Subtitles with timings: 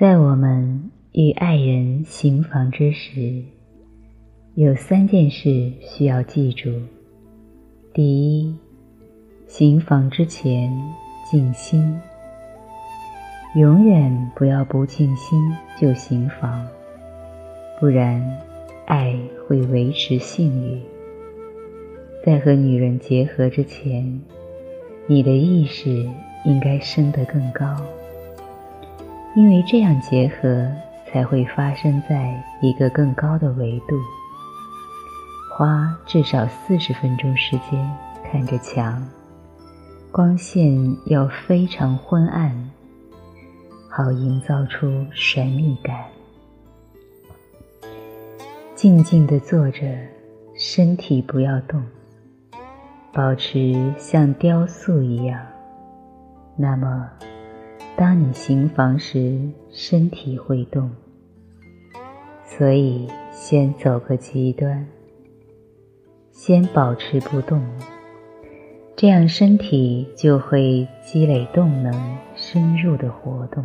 [0.00, 3.42] 在我们与爱人行房之时，
[4.54, 6.72] 有三件事需要记住：
[7.92, 8.56] 第一，
[9.46, 10.72] 行房之前
[11.30, 12.00] 静心，
[13.54, 15.38] 永远不要不静心
[15.78, 16.66] 就行房，
[17.78, 18.26] 不然
[18.86, 19.14] 爱
[19.46, 20.80] 会维持性欲。
[22.24, 24.18] 在和女人结合之前，
[25.06, 26.08] 你的意识
[26.46, 27.76] 应该升得更高，
[29.34, 30.70] 因为这样结合
[31.06, 33.96] 才会发生在一个更高的维度。
[35.56, 37.90] 花至少四十分钟时间
[38.24, 39.06] 看着墙，
[40.10, 40.74] 光线
[41.06, 42.70] 要非常昏暗，
[43.88, 46.04] 好营造出神秘感。
[48.74, 49.86] 静静地坐着，
[50.54, 51.82] 身体不要动。
[53.12, 55.44] 保持像雕塑一样，
[56.56, 57.10] 那么，
[58.00, 59.38] 当你行房时，
[59.70, 60.90] 身体会动。
[62.46, 64.86] 所以，先走个极端，
[66.32, 67.62] 先保持不动，
[68.96, 71.92] 这样身体就会积累动能，
[72.34, 73.62] 深入的活动。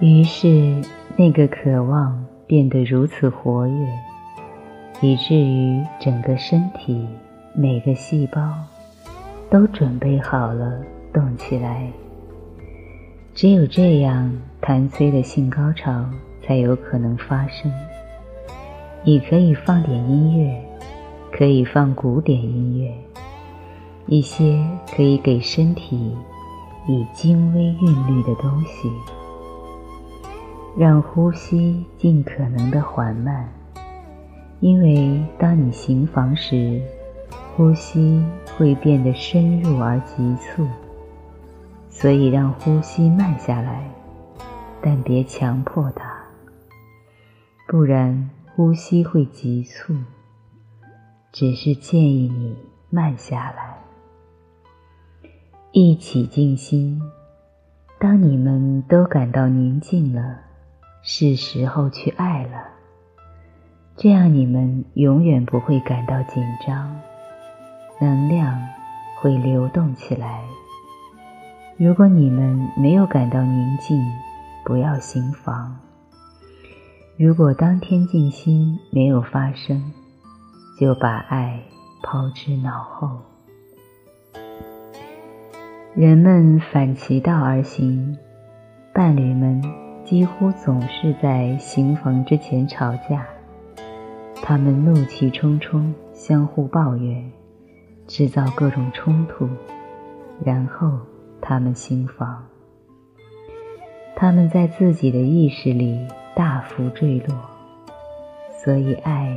[0.00, 0.82] 于是，
[1.16, 3.86] 那个渴望变得如此活跃。
[5.00, 7.06] 以至于整个身体
[7.54, 8.52] 每个细胞
[9.48, 11.90] 都准备好了动起来。
[13.34, 16.04] 只有这样，谭崔的性高潮
[16.42, 17.72] 才有可能发生。
[19.04, 20.62] 你可以放点音乐，
[21.32, 22.94] 可以放古典音乐，
[24.06, 26.16] 一些可以给身体
[26.86, 28.90] 以精微韵律的东西，
[30.76, 33.48] 让呼吸尽可能的缓慢。
[34.60, 36.80] 因为当你行房时，
[37.56, 38.22] 呼吸
[38.56, 40.66] 会变得深入而急促，
[41.92, 43.88] 所以让呼吸慢下来，
[44.80, 46.10] 但别强迫它，
[47.68, 49.94] 不然呼吸会急促。
[51.30, 52.56] 只是建议你
[52.90, 53.78] 慢下来，
[55.70, 57.00] 一起静心。
[58.00, 60.40] 当你们都感到宁静了，
[61.02, 62.64] 是时候去爱了。
[63.96, 67.00] 这样你们永远不会感到紧张，
[68.00, 68.60] 能量
[69.20, 70.42] 会流动起来。
[71.78, 73.98] 如果你们没有感到宁静，
[74.64, 75.76] 不要行房。
[77.16, 79.92] 如果当天静心没有发生，
[80.78, 81.60] 就把爱
[82.02, 83.18] 抛之脑后。
[85.94, 88.16] 人们反其道而行，
[88.92, 89.62] 伴侣们
[90.04, 93.26] 几乎总是在行房之前吵架。
[94.42, 97.32] 他们怒气冲冲，相互抱怨，
[98.06, 99.48] 制造各种冲突，
[100.44, 100.98] 然后
[101.42, 102.46] 他们行房。
[104.16, 107.36] 他们在自己的意识里大幅坠落，
[108.64, 109.36] 所以爱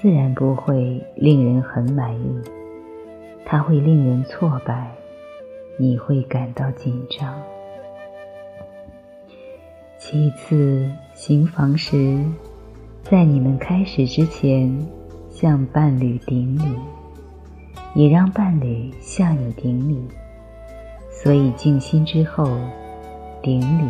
[0.00, 2.40] 自然不会令人很满意，
[3.44, 4.90] 它会令人挫败，
[5.78, 7.40] 你会感到紧张。
[9.98, 12.24] 其次，行房时。
[13.02, 14.70] 在你们开始之前，
[15.30, 16.76] 向伴侣顶礼，
[17.94, 19.98] 也让伴侣向你顶礼。
[21.20, 22.48] 所以静心之后，
[23.42, 23.88] 顶礼，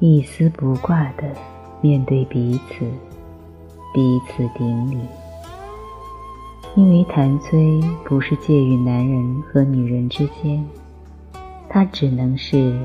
[0.00, 1.22] 一丝不挂的
[1.80, 2.84] 面对彼此，
[3.94, 4.98] 彼此顶礼。
[6.74, 10.66] 因为谭崔不是介于男人和女人之间，
[11.68, 12.76] 它只能是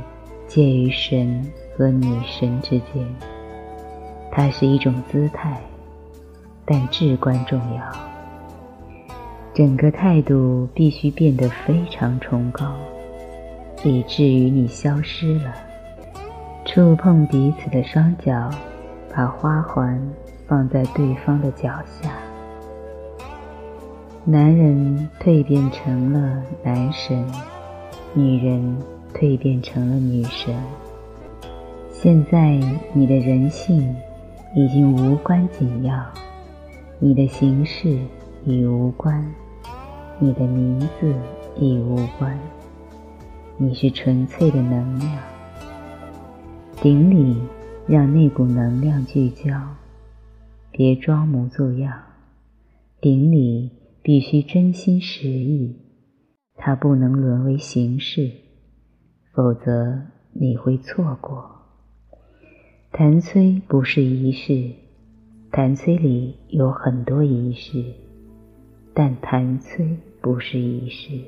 [0.47, 1.43] 介于神
[1.75, 3.03] 和女神之间。
[4.31, 5.59] 它是一种姿态，
[6.63, 7.83] 但至关重要。
[9.55, 12.75] 整个态度必须变得非常崇高，
[13.83, 15.53] 以至于你消失了。
[16.65, 18.49] 触碰彼此的双脚，
[19.15, 20.01] 把花环
[20.47, 22.11] 放在对方的脚下。
[24.25, 27.25] 男人蜕变成了男神，
[28.13, 28.77] 女人
[29.13, 30.55] 蜕变成了女神。
[31.91, 32.59] 现在
[32.93, 33.95] 你的人性。
[34.55, 36.03] 已经无关紧要，
[36.97, 37.99] 你的形式
[38.45, 39.23] 已无关，
[40.17, 41.13] 你的名字
[41.55, 42.35] 已无关，
[43.61, 45.21] 你是纯粹的能量。
[46.81, 47.35] 顶礼，
[47.85, 49.75] 让那股能量聚焦，
[50.71, 52.01] 别装模作样。
[53.01, 53.69] 顶礼
[54.01, 55.75] 必须真心实意，
[56.55, 58.31] 它不能沦为形式，
[59.33, 61.43] 否则你会错过。
[62.93, 64.71] 谭崔不是仪式，
[65.51, 67.83] 谭崔里有很多仪式，
[68.93, 71.19] 但谭崔不是仪式。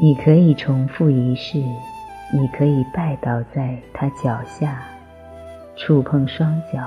[0.00, 1.58] 你可以重复仪式，
[2.32, 4.82] 你可以拜倒在他脚下，
[5.76, 6.80] 触碰双脚，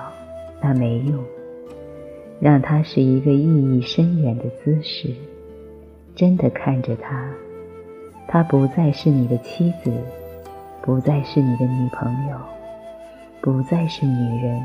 [0.62, 1.24] 那没用。
[2.40, 5.14] 让它是一个意义深远的姿势，
[6.16, 7.30] 真的看着他，
[8.28, 9.94] 他不再是你的妻子，
[10.82, 12.38] 不再是你的女朋友，
[13.40, 14.62] 不再是女人，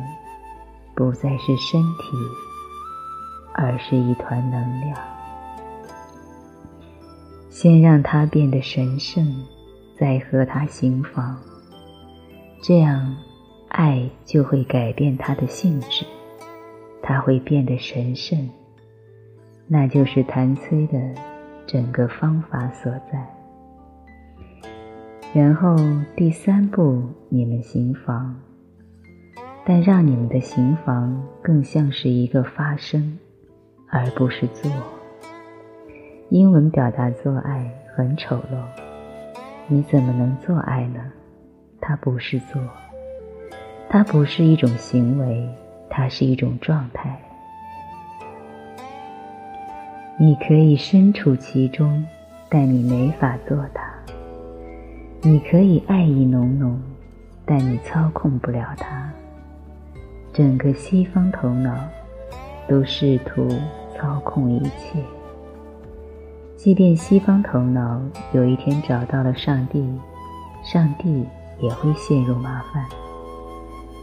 [0.97, 2.17] 不再是身体，
[3.53, 4.99] 而是一团能量。
[7.51, 9.27] 先让它变得神圣，
[9.99, 11.37] 再和它行房，
[12.63, 13.15] 这样
[13.69, 16.07] 爱就会改变它的性质。
[17.03, 18.49] 它会变得神圣，
[19.67, 20.99] 那就是谭崔的
[21.67, 23.27] 整个方法所在。
[25.33, 25.77] 然后
[26.15, 28.37] 第三步，你们行房，
[29.65, 33.19] 但让你们的行房更像是一个发生，
[33.89, 34.71] 而不是做。
[36.31, 38.63] 英文表达做爱很丑陋，
[39.67, 41.01] 你怎么能做爱呢？
[41.81, 42.63] 它不是做，
[43.89, 45.49] 它不是一种行为。
[45.93, 47.21] 它是一种状态，
[50.17, 52.07] 你可以身处其中，
[52.49, 53.93] 但你没法做它。
[55.21, 56.81] 你可以爱意浓浓，
[57.45, 59.13] 但你操控不了它。
[60.33, 61.77] 整个西方头脑
[62.69, 63.49] 都试图
[63.97, 65.03] 操控一切，
[66.63, 67.99] 即便西方头脑
[68.35, 69.83] 有一天找到了上帝，
[70.63, 71.27] 上帝
[71.59, 72.85] 也会陷入麻烦。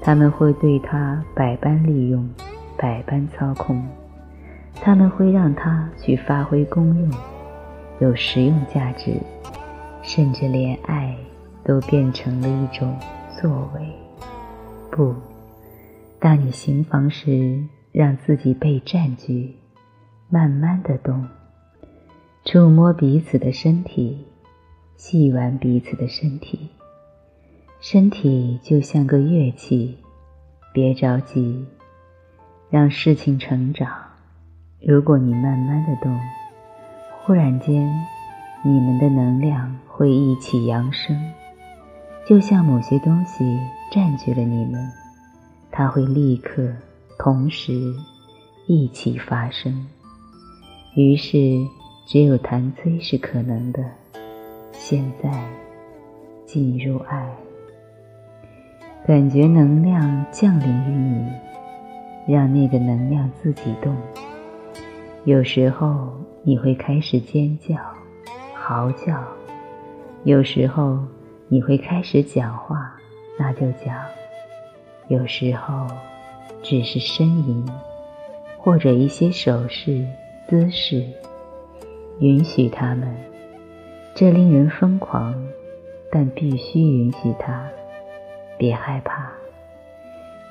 [0.02, 2.28] 他们会对他百般利用，
[2.76, 3.86] 百般操控。
[4.74, 7.12] 他们会让他去发挥功用，
[8.00, 9.14] 有实用价值，
[10.02, 11.16] 甚至连爱
[11.64, 12.98] 都变成了一种
[13.40, 13.88] 作为。
[14.90, 15.14] 不，
[16.20, 19.56] 当你行房时，让自己被占据，
[20.28, 21.24] 慢慢的动，
[22.50, 24.26] 触摸彼此的身体，
[24.96, 26.70] 细玩彼此的身体。
[27.82, 29.98] 身体就像个乐器，
[30.74, 31.66] 别着急，
[32.70, 33.90] 让事情成长。
[34.80, 36.18] 如果你慢慢的动，
[37.20, 37.94] 忽然间，
[38.64, 41.22] 你们的能量会一起扬升，
[42.26, 43.60] 就像某些东西
[43.92, 44.90] 占据了你们，
[45.70, 46.72] 它会立刻、
[47.20, 47.94] 同时
[48.68, 49.86] 一起发生。
[50.96, 51.38] 于是，
[52.08, 53.84] 只有弹催是可能的。
[54.72, 55.30] 现在，
[56.46, 57.30] 进入爱。
[59.06, 63.94] 感觉能量降临于你，让那个能量自己动。
[65.26, 66.10] 有时候
[66.44, 67.76] 你会开始尖叫、
[68.54, 69.18] 嚎叫；
[70.24, 70.98] 有时候
[71.50, 72.96] 你会开始讲话，
[73.38, 73.96] 那就讲；
[75.10, 75.86] 有时候
[76.64, 77.68] 只是呻吟，
[78.58, 80.08] 或者一些手势、
[80.48, 81.04] 姿势，
[82.20, 83.16] 允许他们。
[84.16, 85.36] 这令人疯狂，
[86.12, 87.68] 但必须允许它。
[88.58, 89.32] 别害怕，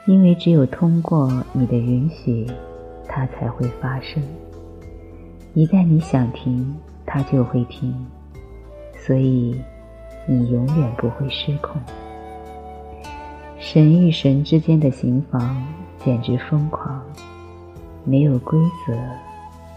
[0.06, 2.46] 因为只有通过你的允许，
[3.08, 4.22] 它才会发生。
[5.54, 6.72] 一旦你想停，
[7.04, 7.92] 它就会停，
[8.96, 9.60] 所以
[10.26, 11.82] 你永远不会失控。
[13.58, 15.66] 神与神之间的行房
[15.98, 17.02] 简直疯狂，
[18.04, 18.96] 没有规则，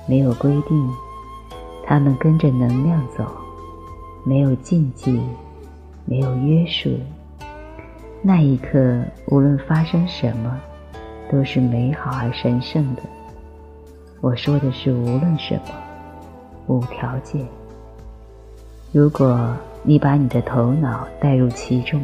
[0.08, 0.90] 没有规定，
[1.90, 3.26] 他们跟着能量走，
[4.24, 5.20] 没有禁忌，
[6.06, 6.88] 没有约束。
[8.22, 10.56] 那一刻，无论发生什么，
[11.32, 13.02] 都是美好而神圣的。
[14.22, 15.72] 我说的是无论什么，
[16.68, 17.44] 无条件。
[18.92, 22.00] 如果你把你的头脑带入其中，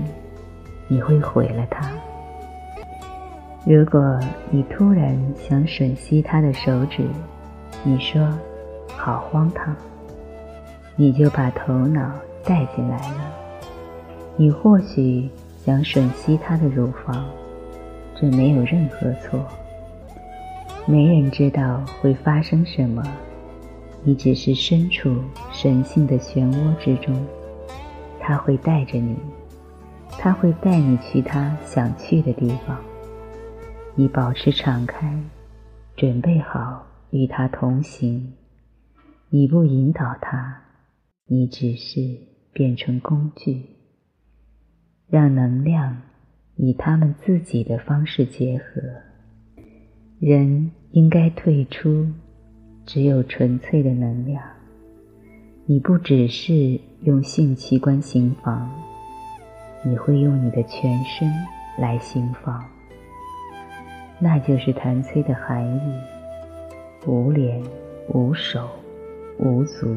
[0.88, 1.88] 你会毁了它。
[3.68, 7.08] 如果你突然想吮吸他的手指，
[7.84, 8.28] 你说
[8.98, 9.76] “好荒唐”，
[10.96, 12.12] 你就把头脑
[12.44, 13.34] 带进来了。
[14.38, 15.30] 你或许。
[15.66, 17.26] 想吮吸她的乳房，
[18.16, 19.44] 这没有任何错。
[20.86, 23.02] 没人知道会发生什么，
[24.04, 25.20] 你只是身处
[25.52, 27.20] 神性的漩涡之中。
[28.20, 29.18] 他会带着你，
[30.20, 32.78] 他会带你去他想去的地方。
[33.96, 35.20] 你保持敞开，
[35.96, 38.32] 准备好与他同行。
[39.30, 40.62] 你不引导他，
[41.28, 42.00] 你只是
[42.54, 43.66] 变成工具。
[45.08, 46.02] 让能量
[46.56, 48.82] 以他们自己的方式结合。
[50.20, 52.08] 人应该退出，
[52.86, 54.42] 只有纯粹的能量。
[55.66, 58.72] 你不只是用性器官行房，
[59.84, 61.30] 你会用你的全身
[61.78, 62.64] 来行房。
[64.20, 66.02] 那就是弹催的含义：
[67.06, 67.62] 无脸、
[68.10, 68.70] 无手、
[69.38, 69.96] 无足，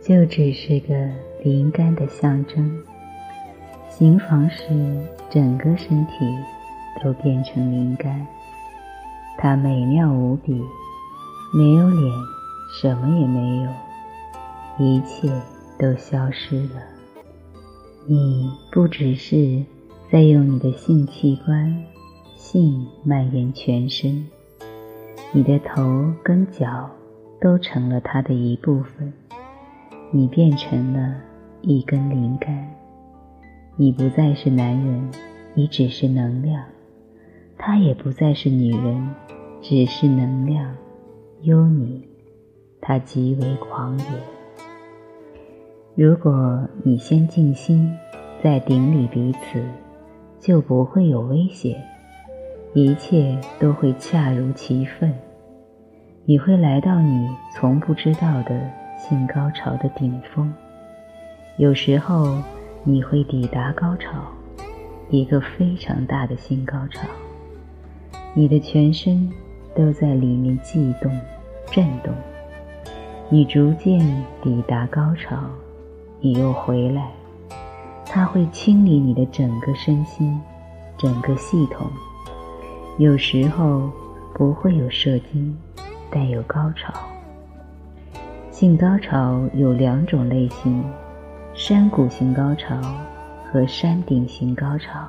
[0.00, 0.94] 就只是个
[1.42, 2.82] 灵感的象征。
[3.88, 4.64] 行房时，
[5.28, 6.12] 整个身体
[7.02, 8.26] 都变成灵感，
[9.36, 10.52] 它美妙无比，
[11.54, 12.12] 没有脸，
[12.80, 13.70] 什么也没有，
[14.78, 15.30] 一切
[15.78, 16.82] 都消失了。
[18.06, 19.62] 你不只是
[20.10, 21.84] 在用你的性器官，
[22.36, 24.26] 性蔓延全身，
[25.32, 26.88] 你的头跟脚
[27.40, 29.12] 都成了它的一部分，
[30.10, 31.14] 你变成了
[31.62, 32.68] 一根灵感。
[33.76, 35.10] 你不再是男人，
[35.54, 36.64] 你只是能量；
[37.56, 39.08] 他也不再是女人，
[39.60, 40.74] 只是能量。
[41.42, 42.04] 幽你，
[42.80, 44.04] 他极为狂野。
[45.94, 47.88] 如果你先静心，
[48.42, 49.62] 再顶礼彼此，
[50.40, 51.80] 就不会有危险，
[52.74, 55.14] 一切都会恰如其分。
[56.30, 60.52] 你会来到你从不知道的性高潮的顶峰。
[61.56, 62.36] 有时候。
[62.84, 64.22] 你会抵达高潮，
[65.10, 67.06] 一个非常大的新高潮。
[68.32, 69.30] 你的全身
[69.74, 71.12] 都在里面悸动、
[71.66, 72.14] 震动。
[73.28, 73.98] 你逐渐
[74.40, 75.36] 抵达高潮，
[76.20, 77.10] 你又回来，
[78.06, 80.40] 它会清理你的整个身心、
[80.96, 81.90] 整个系统。
[82.96, 83.90] 有时候
[84.32, 85.54] 不会有射精，
[86.10, 86.92] 带有高潮。
[88.50, 90.84] 性高潮有两种类型。
[91.54, 92.80] 山谷型高潮
[93.44, 95.08] 和山顶型高潮，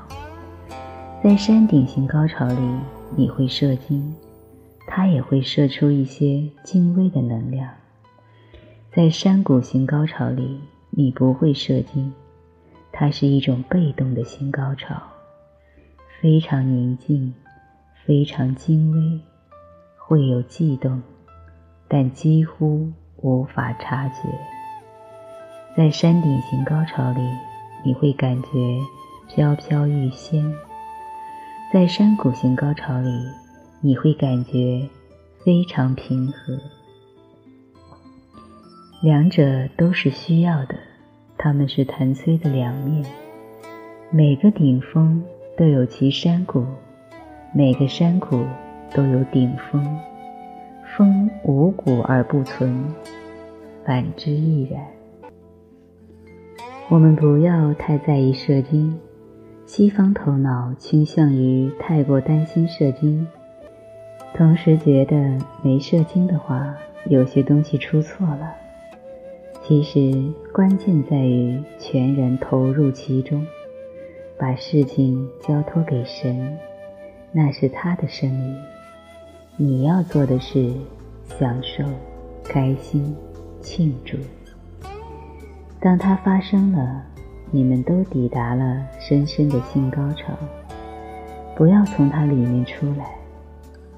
[1.24, 2.80] 在山顶型高潮里，
[3.16, 4.16] 你会射精，
[4.88, 7.70] 它也会射出一些精微的能量。
[8.92, 12.12] 在山谷型高潮里，你不会射精，
[12.92, 14.96] 它是一种被动的新高潮，
[16.20, 17.32] 非常宁静，
[18.04, 19.20] 非常精微，
[20.10, 21.04] 会有悸动，
[21.88, 24.28] 但几乎无法察觉。
[25.78, 27.22] 在山顶型高潮里，
[27.86, 28.50] 你会感觉
[29.28, 30.52] 飘飘欲仙；
[31.72, 33.12] 在山谷型高潮里，
[33.82, 34.90] 你会感觉
[35.46, 36.58] 非常平和。
[39.04, 40.74] 两者都是需要的，
[41.38, 43.06] 它们是谭崔的两面。
[44.10, 45.24] 每个顶峰
[45.56, 46.66] 都有其山谷，
[47.54, 48.44] 每个山谷
[48.94, 50.00] 都有顶峰。
[50.98, 52.84] 峰无谷而不存，
[53.86, 54.84] 反之亦然。
[56.90, 59.00] 我们不要太在意射精，
[59.66, 63.26] 西方头脑倾向于太过担心射精，
[64.34, 68.54] 同时觉得没射精的话，有些东西出错了。
[69.62, 73.46] 其实关键在于全然投入其中，
[74.38, 76.58] 把事情交托给神，
[77.32, 78.56] 那是他的生意。
[79.62, 80.74] 你要做的是
[81.38, 81.84] 享受、
[82.46, 83.14] 开心、
[83.62, 84.16] 庆祝。
[85.82, 87.04] 当它发生了，
[87.52, 90.32] 你们都抵达了深深的性高潮。
[91.58, 93.14] 不要从它里面出来。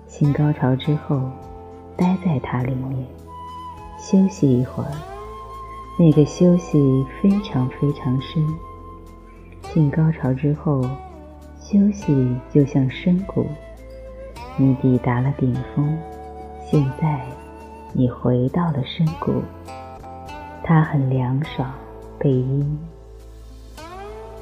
[0.07, 1.29] 性高潮之后，
[1.95, 3.05] 待在它里面，
[3.99, 4.89] 休息一会儿。
[5.99, 8.43] 那个休息非常非常深。
[9.71, 10.81] 性高潮之后，
[11.59, 13.45] 休息就像深谷。
[14.61, 15.97] 你抵达了顶峰，
[16.63, 17.19] 现在
[17.93, 19.41] 你回到了深谷。
[20.63, 21.67] 它很凉爽，
[22.19, 22.79] 背阴。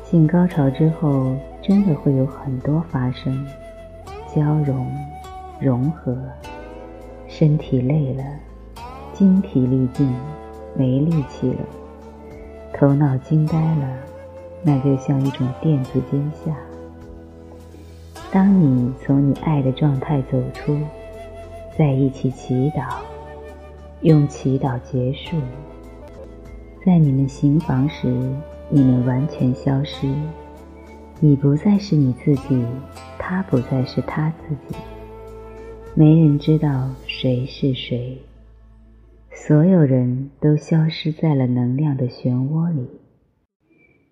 [0.03, 3.47] 性高潮之后，真的会有很多发生，
[4.35, 4.91] 交融、
[5.57, 6.17] 融合。
[7.29, 8.23] 身体累了，
[9.13, 10.13] 精疲力尽，
[10.75, 11.59] 没力气了，
[12.73, 13.87] 头脑惊呆了，
[14.63, 16.53] 那就像一种电子惊吓。
[18.31, 20.77] 当你从你爱的状态走出，
[21.75, 22.97] 在一起祈祷，
[24.01, 25.35] 用祈祷结束。
[26.85, 28.07] 在你们行房时，
[28.69, 30.07] 你们完全消失。
[31.19, 32.63] 你不再是你自己，
[33.17, 34.79] 他不再是他自己。
[35.95, 38.19] 没人知道谁是谁，
[39.33, 42.87] 所有人都消失在了能量的漩涡里。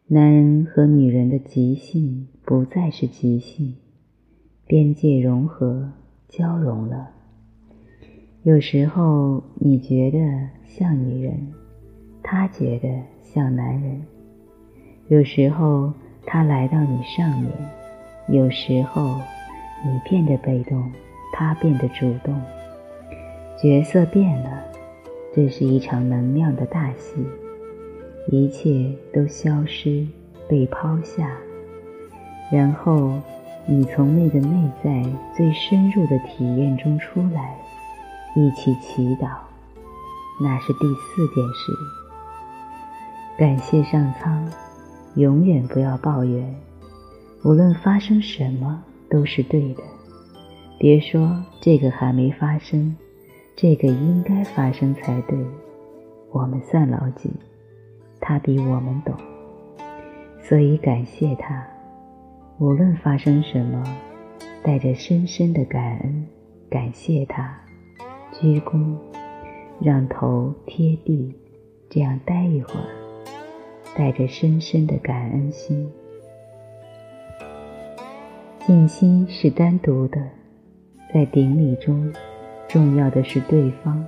[0.08, 3.76] 男人和女人的极性不再是极性，
[4.68, 5.90] 边界融合
[6.28, 7.10] 交融了。
[8.44, 10.20] 有时候你觉得
[10.66, 11.54] 像女人。
[12.30, 12.90] 他觉得
[13.24, 14.02] 像男人，
[15.08, 15.94] 有时候
[16.26, 17.50] 他来到你上面，
[18.28, 19.16] 有时候
[19.86, 20.92] 你变得被动，
[21.32, 22.36] 他变得主动，
[23.58, 24.62] 角色变了，
[25.34, 27.26] 这是一场能量的大戏，
[28.30, 30.06] 一切都消失，
[30.50, 31.32] 被抛下，
[32.52, 33.14] 然后
[33.70, 35.04] 你从那个内在
[35.36, 37.54] 最深入的体验中出来，
[38.34, 39.28] 一起祈祷，
[40.42, 41.74] 那是第四件事。
[43.38, 44.50] 感谢上苍，
[45.16, 46.56] 永远不要抱怨，
[47.44, 49.84] 无论发生什么都是对的。
[50.80, 52.96] 别说这个还没发生，
[53.56, 55.38] 这个应该发生才对。
[56.32, 57.30] 我们算老几？
[58.22, 59.14] 他比我们懂，
[60.42, 61.68] 所以感谢他。
[62.60, 63.84] 无论发生什么，
[64.64, 66.26] 带着深深的感恩，
[66.72, 67.56] 感谢他，
[68.32, 68.96] 鞠躬，
[69.80, 71.36] 让头贴地，
[71.88, 72.90] 这样待一会儿，
[73.96, 75.88] 带着深深的感恩心。
[78.66, 80.20] 静心是单独的。
[81.14, 82.12] 在顶礼中，
[82.68, 84.04] 重要的是对方；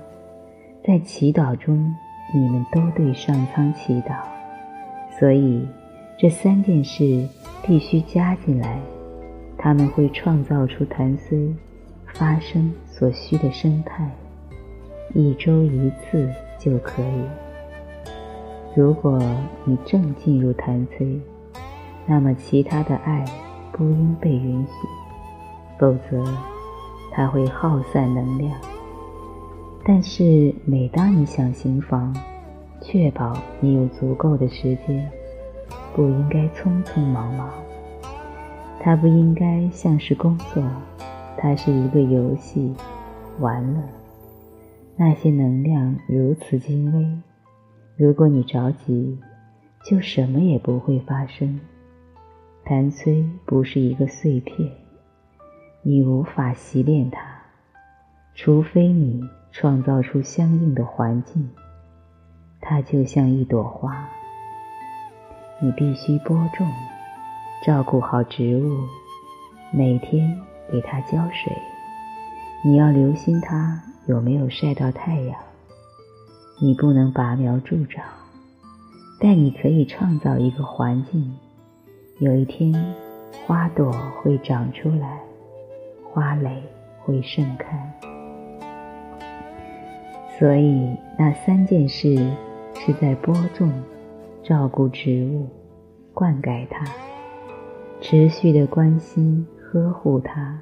[0.84, 1.94] 在祈祷中，
[2.34, 4.16] 你们都对上苍祈祷。
[5.18, 5.66] 所以，
[6.20, 7.26] 这三件事
[7.62, 8.78] 必须加进来，
[9.56, 11.50] 他们会创造出谭虽
[12.12, 14.06] 发生所需的生态。
[15.14, 17.24] 一周一次就可以。
[18.76, 19.18] 如果
[19.64, 21.18] 你正进入谭崔，
[22.04, 23.24] 那么其他的爱
[23.72, 24.72] 不应被允许，
[25.78, 26.22] 否则。
[27.12, 28.52] 它会耗散能量，
[29.84, 32.14] 但是每当你想行房，
[32.80, 35.10] 确保你有足够的时间，
[35.94, 37.50] 不应该匆匆忙忙。
[38.80, 40.62] 它不应该像是工作，
[41.36, 42.74] 它是一个游戏，
[43.38, 43.82] 完了。
[44.96, 47.06] 那些能量如此精微，
[47.96, 49.18] 如果你着急，
[49.84, 51.60] 就什么也不会发生。
[52.64, 54.70] 谭崔不是一个碎片。
[55.82, 57.20] 你无法习练它，
[58.34, 61.48] 除非你创造出相应的环境。
[62.60, 64.06] 它就像一朵花，
[65.62, 66.66] 你必须播种，
[67.62, 68.78] 照顾好植物，
[69.70, 70.40] 每天
[70.72, 71.52] 给它浇水。
[72.64, 75.36] 你要留心它有没有晒到太阳。
[76.62, 78.04] 你不能拔苗助长，
[79.18, 81.36] 但你可以创造一个环境。
[82.20, 82.72] 有一天，
[83.46, 83.92] 花朵
[84.22, 85.20] 会长出来。
[86.12, 86.62] 花蕾
[87.04, 87.92] 会盛开，
[90.38, 92.16] 所以那三件事
[92.74, 93.70] 是在播种、
[94.42, 95.46] 照顾植物、
[96.14, 96.84] 灌溉它，
[98.00, 100.58] 持续的关心、呵护它，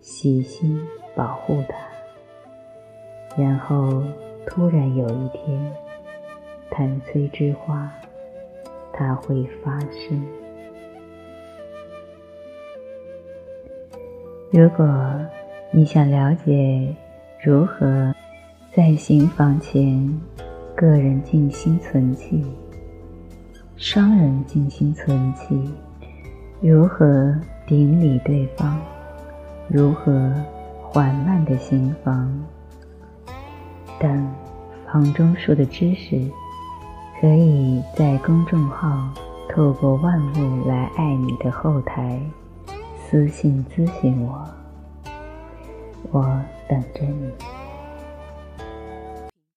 [0.00, 0.80] 细心
[1.14, 3.42] 保护它。
[3.42, 4.02] 然后
[4.46, 5.72] 突然有一天，
[6.70, 7.90] 谭崔之花，
[8.92, 10.22] 它会发生。
[14.50, 14.86] 如果
[15.70, 16.94] 你想了解
[17.42, 18.14] 如何
[18.74, 20.20] 在行房前
[20.76, 22.44] 个人静心存气，
[23.82, 25.68] 双人静心存气，
[26.60, 28.78] 如何顶礼对方，
[29.66, 30.32] 如何
[30.80, 32.32] 缓慢的行房
[33.98, 34.32] 等
[34.86, 36.30] 房中术的知识，
[37.20, 39.12] 可以在公众号
[39.52, 42.20] “透过万物来爱你”的后台。
[43.10, 44.48] 私信咨询我，
[46.12, 47.32] 我等着你。